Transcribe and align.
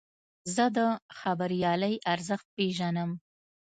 زه 0.55 0.65
د 0.77 0.79
خبریالۍ 1.19 1.95
ارزښت 2.13 2.47
پېژنم. 2.55 3.11